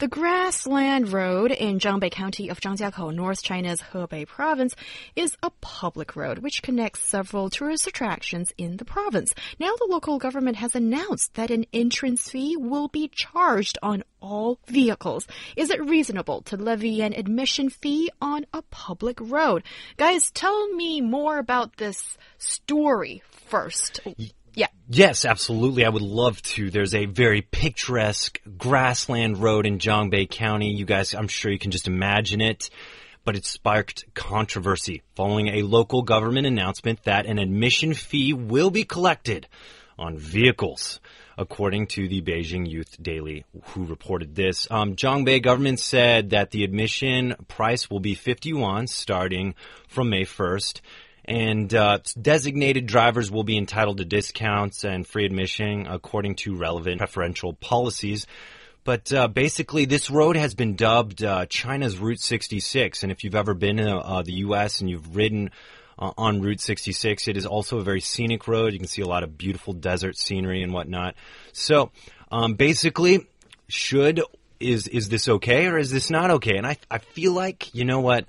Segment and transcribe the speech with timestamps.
[0.00, 4.74] The Grassland Road in Zhangbei County of Zhangjiakou, North China's Hebei province,
[5.14, 9.34] is a public road which connects several tourist attractions in the province.
[9.58, 14.58] Now the local government has announced that an entrance fee will be charged on all
[14.68, 15.26] vehicles.
[15.54, 19.64] Is it reasonable to levy an admission fee on a public road?
[19.98, 24.00] Guys, tell me more about this story first.
[24.54, 24.66] Yeah.
[24.88, 25.84] Yes, absolutely.
[25.84, 26.70] I would love to.
[26.70, 30.72] There's a very picturesque grassland road in Zhangbei County.
[30.72, 32.70] You guys, I'm sure you can just imagine it.
[33.22, 38.84] But it sparked controversy following a local government announcement that an admission fee will be
[38.84, 39.46] collected
[39.98, 41.00] on vehicles.
[41.36, 47.34] According to the Beijing Youth Daily, who reported this, um, government said that the admission
[47.48, 49.54] price will be 50 yuan starting
[49.88, 50.80] from May 1st
[51.30, 56.98] and uh, designated drivers will be entitled to discounts and free admission according to relevant
[56.98, 58.26] preferential policies.
[58.82, 63.04] But uh, basically, this road has been dubbed uh, China's Route 66.
[63.04, 64.80] And if you've ever been to uh, the U.S.
[64.80, 65.50] and you've ridden
[66.00, 68.72] uh, on Route 66, it is also a very scenic road.
[68.72, 71.14] You can see a lot of beautiful desert scenery and whatnot.
[71.52, 71.92] So
[72.32, 73.28] um, basically,
[73.68, 74.20] should
[74.58, 76.56] is is this okay or is this not okay?
[76.56, 78.26] And I I feel like you know what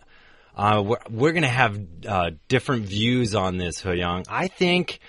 [0.55, 4.25] uh, we're, we're going to have uh, different views on this, Young.
[4.29, 4.99] I think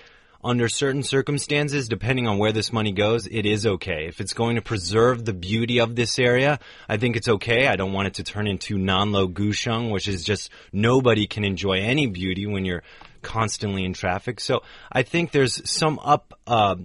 [0.43, 4.07] under certain circumstances, depending on where this money goes, it is okay.
[4.07, 7.67] If it's going to preserve the beauty of this area, I think it's okay.
[7.67, 12.07] I don't want it to turn into Nanluoguxiang, which is just nobody can enjoy any
[12.07, 12.83] beauty when you're
[13.21, 14.41] constantly in traffic.
[14.41, 16.75] So I think there's some up, uh,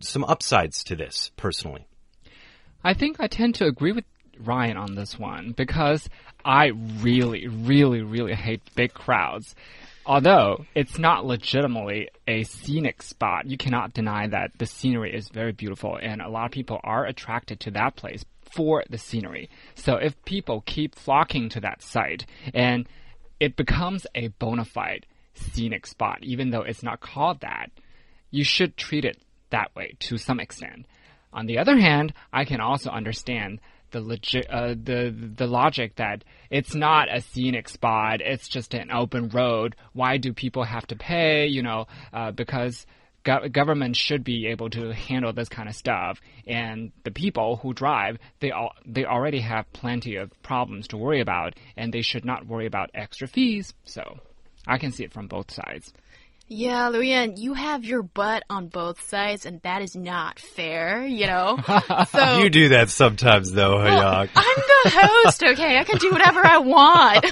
[0.00, 1.86] some upsides to this personally.
[2.82, 4.04] I think I tend to agree with
[4.40, 6.08] Ryan on this one because
[6.44, 6.66] I
[7.00, 9.54] really, really, really hate big crowds.
[10.06, 15.52] Although it's not legitimately a scenic spot, you cannot deny that the scenery is very
[15.52, 19.48] beautiful and a lot of people are attracted to that place for the scenery.
[19.74, 22.86] So if people keep flocking to that site and
[23.40, 27.70] it becomes a bona fide scenic spot, even though it's not called that,
[28.30, 29.18] you should treat it
[29.50, 30.86] that way to some extent.
[31.32, 33.60] On the other hand, I can also understand
[34.00, 39.28] the uh, the the logic that it's not a scenic spot, it's just an open
[39.28, 39.76] road.
[39.92, 41.46] Why do people have to pay?
[41.46, 42.86] You know, uh, because
[43.24, 47.72] go government should be able to handle this kind of stuff, and the people who
[47.72, 52.24] drive they all they already have plenty of problems to worry about, and they should
[52.24, 53.74] not worry about extra fees.
[53.84, 54.20] So,
[54.66, 55.92] I can see it from both sides.
[56.46, 61.06] Yeah, Liu Yan, you have your butt on both sides, and that is not fair,
[61.06, 61.58] you know?
[62.10, 65.78] So You do that sometimes, though, well, I'm the host, okay?
[65.78, 67.26] I can do whatever I want.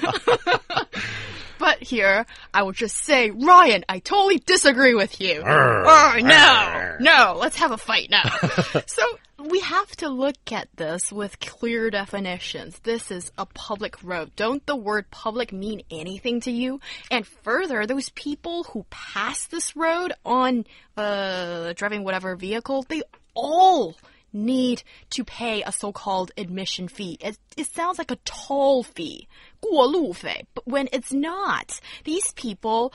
[1.59, 2.25] but here,
[2.55, 5.43] I will just say, Ryan, I totally disagree with you.
[5.47, 8.25] oh, no, no, let's have a fight now.
[8.87, 9.03] so,
[9.52, 12.80] we have to look at this with clear definitions.
[12.80, 14.32] This is a public road.
[14.36, 16.80] Don't the word public mean anything to you?
[17.12, 20.66] And further, those people who pass this road on
[20.96, 23.04] uh, driving whatever vehicle, they
[23.36, 23.96] all
[24.34, 27.18] need to pay a so-called admission fee.
[27.22, 29.28] It, it sounds like a toll fee,
[29.62, 32.94] 过路费, but when it's not, these people,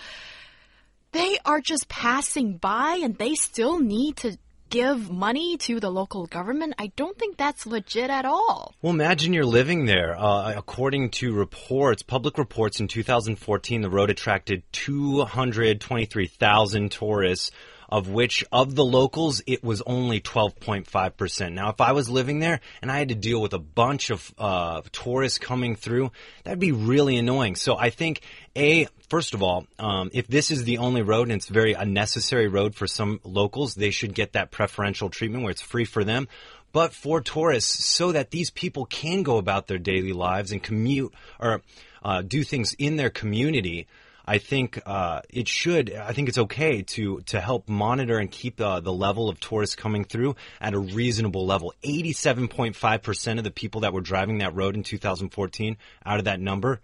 [1.12, 4.36] they are just passing by and they still need to
[4.69, 8.75] give money to the local government, I don't think that's legit at all.
[8.81, 10.17] Well, imagine you're living there.
[10.17, 17.51] Uh, according to reports, public reports in 2014, the road attracted 223,000 tourists
[17.89, 21.53] of which of the locals it was only 12.5%.
[21.53, 24.33] Now, if I was living there and I had to deal with a bunch of
[24.37, 26.11] uh, tourists coming through,
[26.43, 27.55] that'd be really annoying.
[27.55, 28.21] So I think
[28.55, 32.47] a first of all, um, if this is the only road and it's very unnecessary
[32.47, 36.27] road for some locals, they should get that preferential treatment where it's free for them
[36.73, 41.13] but for tourists so that these people can go about their daily lives and commute
[41.39, 41.61] or
[42.03, 43.87] uh, do things in their community
[44.29, 45.93] I think uh, it should.
[45.93, 49.75] I think it's okay to to help monitor and keep uh, the level of tourists
[49.75, 51.73] coming through at a reasonable level.
[51.81, 56.19] Eighty-seven point five percent of the people that were driving that road in 2014, out
[56.19, 56.81] of that number,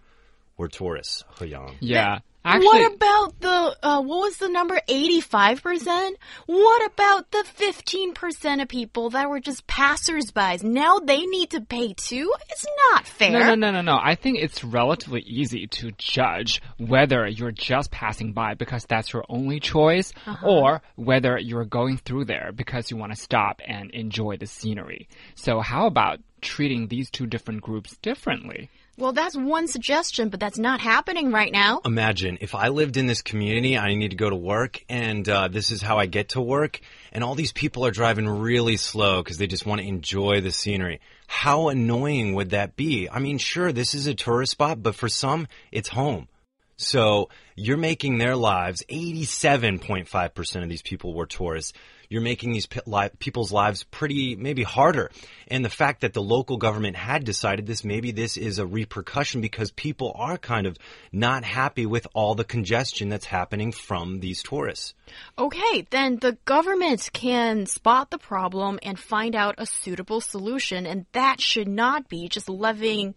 [0.55, 1.75] were tourists, He Yang.
[1.81, 2.19] Yeah.
[2.45, 6.11] Actually, what about the uh, what was the number 85%?
[6.45, 10.57] What about the 15% of people that were just passersby?
[10.61, 12.33] Now they need to pay too?
[12.49, 13.31] It's not fair.
[13.31, 13.99] No, no, no, no, no.
[14.01, 19.23] I think it's relatively easy to judge whether you're just passing by because that's your
[19.29, 20.11] only choice
[20.43, 25.07] or whether you're going through there because you want to stop and enjoy the scenery.
[25.35, 28.69] So how about treating these two different groups differently?
[28.95, 31.81] Well, that's one suggestion, but that's not happening right now.
[31.83, 35.47] Imagine if I lived in this community, I need to go to work, and uh,
[35.47, 36.79] this is how I get to work,
[37.11, 40.51] and all these people are driving really slow because they just want to enjoy the
[40.51, 41.01] scenery.
[41.25, 43.09] How annoying would that be?
[43.09, 46.27] I mean, sure, this is a tourist spot, but for some, it's home.
[46.75, 51.73] So you're making their lives, 87.5% of these people were tourists.
[52.09, 52.67] You're making these
[53.17, 55.09] people's lives pretty, maybe harder.
[55.47, 59.41] And the fact that the local government had decided this, maybe this is a repercussion
[59.41, 60.77] because people are kind of
[61.11, 64.93] not happy with all the congestion that's happening from these tourists.
[65.39, 71.07] Okay, then the government can spot the problem and find out a suitable solution, and
[71.13, 73.15] that should not be just levying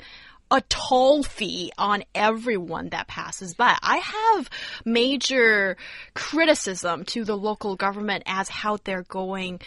[0.50, 3.76] a toll fee on everyone that passes by.
[3.82, 4.50] I have
[4.84, 5.76] major
[6.14, 9.60] criticism to the local government as how they're going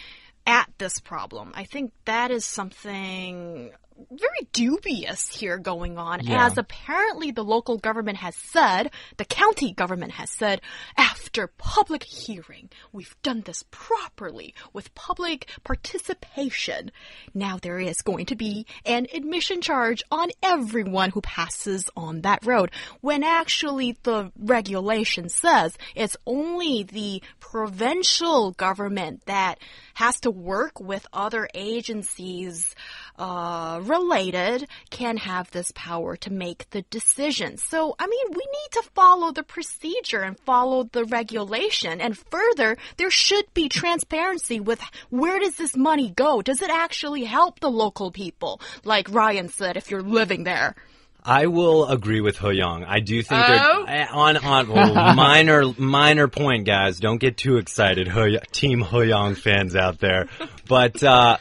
[0.46, 1.52] at this problem.
[1.54, 3.70] I think that is something
[4.10, 6.46] very dubious here going on Yeah.
[6.46, 10.60] as apparently the local government has said, the county government has said,
[10.96, 16.90] after public hearing, we've done this properly with public participation.
[17.34, 22.44] Now there is going to be an admission charge on everyone who passes on that
[22.44, 22.70] road.
[23.00, 29.58] When actually the regulation says it's only the provincial government that
[29.94, 32.74] has to work with other agencies
[33.20, 37.58] uh, related can have this power to make the decision.
[37.58, 42.00] So, I mean, we need to follow the procedure and follow the regulation.
[42.00, 44.80] And further, there should be transparency with
[45.10, 46.40] where does this money go?
[46.42, 48.60] Does it actually help the local people?
[48.84, 50.74] Like Ryan said, if you're living there.
[51.22, 52.84] I will agree with He Yang.
[52.86, 53.84] I do think Oh?
[53.86, 56.98] they're on on well, minor minor point, guys.
[56.98, 60.28] Don't get too excited, Hoy- Team He Yang fans out there.
[60.66, 61.36] But uh,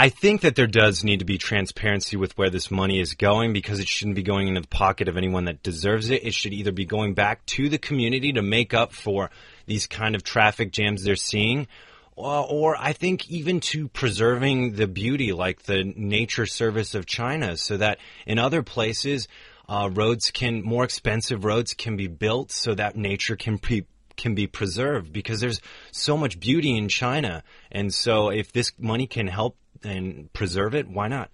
[0.00, 3.52] I think that there does need to be transparency with where this money is going
[3.52, 6.24] because it shouldn't be going into the pocket of anyone that deserves it.
[6.24, 9.28] It should either be going back to the community to make up for
[9.66, 11.66] these kind of traffic jams they're seeing.
[12.16, 17.58] Uh, or I think even to preserving the beauty, like the Nature Service of China,
[17.58, 19.28] so that in other places,
[19.68, 23.84] uh, roads can more expensive roads can be built so that nature can be
[24.16, 25.60] can be preserved because there's
[25.92, 30.88] so much beauty in China, and so if this money can help and preserve it,
[30.88, 31.30] why not?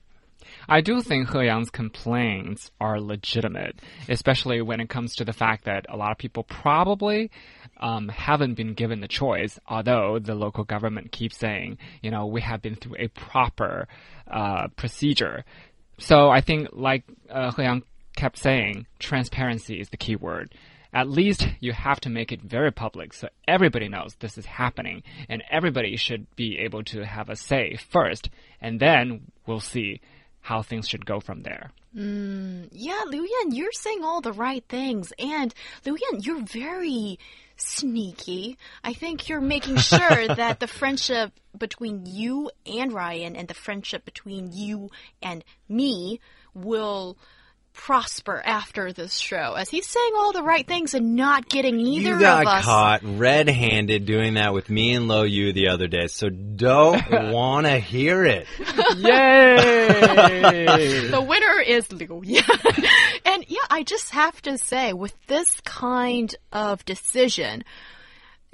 [0.68, 5.64] I do think He Yang's complaints are legitimate, especially when it comes to the fact
[5.64, 7.30] that a lot of people probably
[7.78, 12.40] um, haven't been given the choice, although the local government keeps saying, you know, we
[12.40, 13.88] have been through a proper
[14.30, 15.44] uh, procedure.
[15.98, 17.82] So I think, like uh, He Yang
[18.16, 20.54] kept saying, transparency is the key word.
[20.92, 25.02] At least you have to make it very public so everybody knows this is happening
[25.28, 28.30] and everybody should be able to have a say first
[28.60, 30.00] and then we'll see
[30.40, 31.72] how things should go from there.
[31.96, 35.12] Mm, yeah, Liu Yan, you're saying all the right things.
[35.18, 35.52] And
[35.84, 37.18] Liu Yan, you're very
[37.56, 38.56] sneaky.
[38.84, 44.04] I think you're making sure that the friendship between you and Ryan and the friendship
[44.04, 44.90] between you
[45.22, 46.20] and me
[46.54, 47.18] will
[47.76, 49.54] prosper after this show.
[49.54, 52.64] As he's saying all the right things and not getting either you got of us.
[52.64, 57.00] caught red-handed doing that with me and Lo Yu the other day, so don't
[57.32, 58.46] want to hear it.
[58.96, 61.06] Yay!
[61.10, 62.44] The winner is Liu Yan.
[63.24, 67.64] and yeah, I just have to say, with this kind of decision,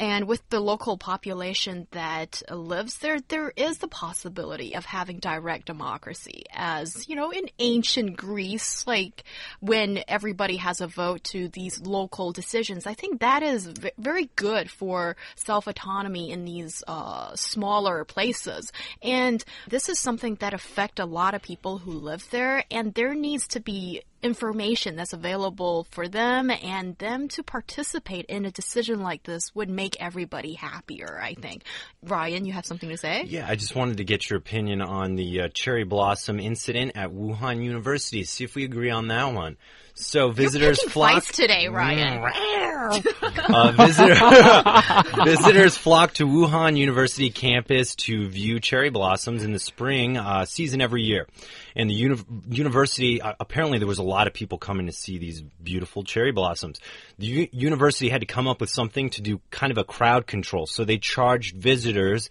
[0.02, 5.66] and with the local population that lives there, there is the possibility of having direct
[5.66, 6.42] democracy.
[6.52, 9.23] As, you know, in ancient Greece, like
[9.61, 14.68] when everybody has a vote to these local decisions, I think that is very good
[14.68, 18.73] for self autonomy in these uh, smaller places.
[19.02, 23.14] And this is something that affect a lot of people who live there, and there
[23.14, 29.00] needs to be information that's available for them and them to participate in a decision
[29.00, 31.64] like this would make everybody happier, I think.
[32.02, 33.25] Ryan, you have something to say?
[33.26, 37.11] Yeah, I just wanted to get your opinion on the uh, cherry blossom incident at
[37.11, 38.25] Wuhan University.
[38.25, 39.57] See if we agree on that one.
[39.95, 41.25] So visitors flock.
[41.25, 42.33] today, Ryan.
[42.83, 50.17] Uh, visitor, visitors flock to Wuhan University campus to view cherry blossoms in the spring
[50.17, 51.29] uh, season every year.
[51.77, 55.19] And the uni- university, uh, apparently there was a lot of people coming to see
[55.19, 56.81] these beautiful cherry blossoms.
[57.19, 60.67] The university had to come up with something to do kind of a crowd control.
[60.67, 62.29] So they charged visitors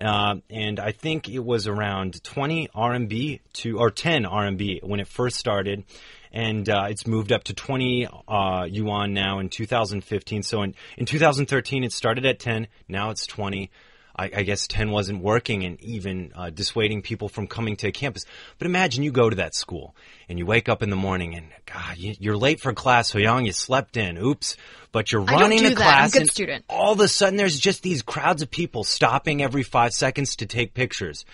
[0.00, 5.08] uh, and I think it was around 20 RMB to or 10 RMB when it
[5.08, 5.84] first started,
[6.32, 10.42] and uh, it's moved up to 20 uh, yuan now in 2015.
[10.42, 13.70] So in in 2013 it started at 10, now it's 20.
[14.18, 18.26] I, I guess 10 wasn't working and even uh, dissuading people from coming to campus.
[18.58, 19.94] But imagine you go to that school
[20.28, 23.18] and you wake up in the morning and God, you, you're late for class, so
[23.18, 24.18] young, you slept in.
[24.18, 24.56] Oops.
[24.90, 25.80] But you're running do to that.
[25.80, 26.64] I'm a class good and student.
[26.68, 30.46] all of a sudden there's just these crowds of people stopping every five seconds to
[30.46, 31.24] take pictures.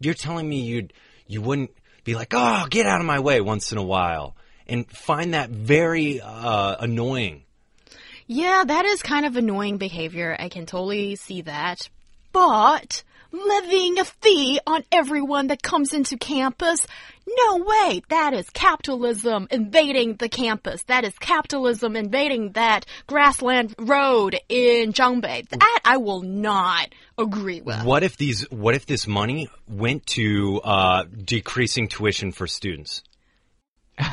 [0.00, 0.92] You're telling me you'd
[1.26, 1.70] you wouldn't
[2.04, 5.50] be like, oh, get out of my way once in a while, and find that
[5.50, 7.42] very uh, annoying.
[8.26, 10.36] Yeah, that is kind of annoying behavior.
[10.38, 11.88] I can totally see that.
[12.32, 13.02] But
[13.32, 16.86] levying a fee on everyone that comes into campus?
[17.36, 18.02] No way!
[18.08, 20.82] That is capitalism invading the campus.
[20.84, 25.48] That is capitalism invading that grassland road in Zhangbei.
[25.48, 27.84] That I will not agree with.
[27.84, 28.50] What if these?
[28.50, 33.02] What if this money went to uh, decreasing tuition for students?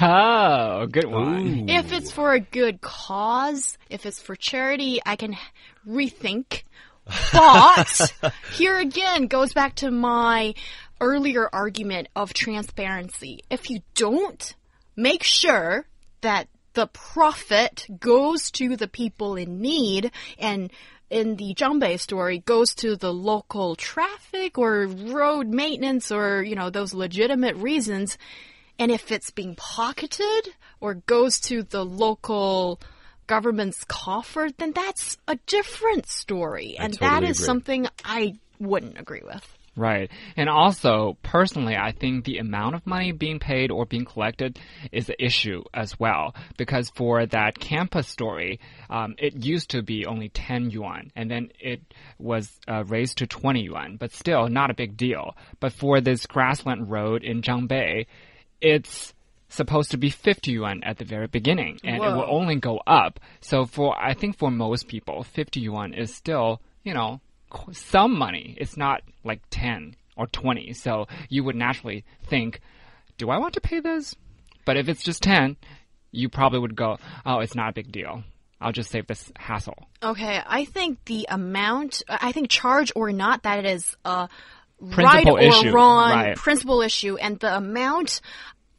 [0.01, 1.69] Oh, good one.
[1.69, 5.37] If it's for a good cause, if it's for charity, I can
[5.87, 6.63] rethink.
[7.31, 8.13] But
[8.53, 10.55] here again goes back to my
[10.99, 13.41] earlier argument of transparency.
[13.49, 14.55] If you don't
[14.95, 15.85] make sure
[16.21, 20.71] that the profit goes to the people in need and
[21.09, 26.69] in the Zhangbei story goes to the local traffic or road maintenance or, you know,
[26.69, 28.17] those legitimate reasons,
[28.77, 32.79] and if it's being pocketed or goes to the local
[33.25, 36.75] government's coffer, then that's a different story.
[36.77, 37.45] And that totally is agree.
[37.45, 39.56] something I wouldn't agree with.
[39.77, 40.09] Right.
[40.35, 44.59] And also, personally, I think the amount of money being paid or being collected
[44.91, 46.33] is an issue as well.
[46.57, 51.51] Because for that campus story, um, it used to be only 10 yuan, and then
[51.59, 51.81] it
[52.17, 55.37] was uh, raised to 20 yuan, but still not a big deal.
[55.59, 58.07] But for this grassland road in Zhangbei,
[58.59, 59.13] it's
[59.49, 63.19] supposed to be 50 yuan at the very beginning, and it will only go up.
[63.41, 67.21] So for, I think for most people, 50 yuan is still, you know,
[67.71, 68.55] some money.
[68.59, 70.73] It's not like 10 or 20.
[70.73, 72.61] So you would naturally think,
[73.17, 74.15] do I want to pay this?
[74.65, 75.57] But if it's just 10,
[76.11, 78.23] you probably would go, oh, it's not a big deal.
[78.59, 79.87] I'll just save this hassle.
[80.01, 84.27] Okay, I think the amount, I think charge or not, that is a
[84.79, 86.35] right Principal or issue, wrong right.
[86.35, 87.17] principal issue.
[87.17, 88.21] And the amount,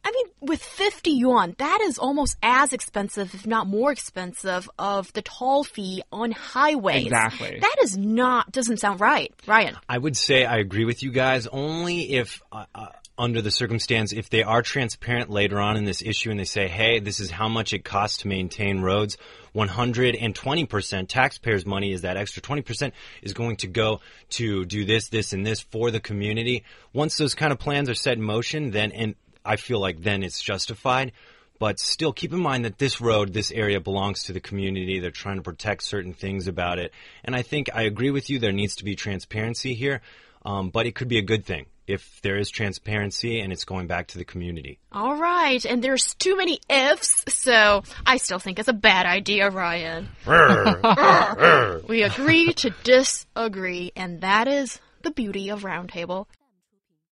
[0.09, 5.12] I mean, with 50 yuan, that is almost as expensive, if not more expensive, of
[5.12, 7.05] the toll fee on highways.
[7.05, 7.59] Exactly.
[7.61, 9.35] That is not, doesn't sound right.
[9.47, 9.77] Ryan.
[9.87, 12.87] I would say I agree with you guys only if, uh, uh,
[13.19, 16.69] under the circumstance, if they are transparent later on in this issue and they say,
[16.69, 19.19] hey, this is how much it costs to maintain roads,
[19.55, 24.00] 120% taxpayers' money is that extra 20% is going to go
[24.31, 26.65] to do this, this, and this for the community.
[26.95, 29.15] Once those kind of plans are set in motion, then, and
[29.49, 31.12] I feel like then it's justified.
[31.59, 35.00] But still, keep in mind that this road, this area belongs to the community.
[35.00, 36.93] They're trying to protect certain things about it.
[37.25, 38.38] And I think I agree with you.
[38.38, 40.00] There needs to be transparency here.
[40.45, 43.87] Um, but it could be a good thing if there is transparency and it's going
[43.87, 44.78] back to the community.
[44.93, 49.50] All right, and there's too many ifs, so I still think it's a bad idea,
[49.50, 50.09] Ryan.
[51.88, 56.26] we agree to disagree, and that is the beauty of Roundtable.